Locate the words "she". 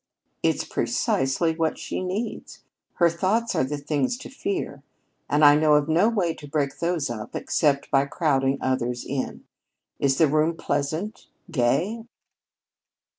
1.77-2.01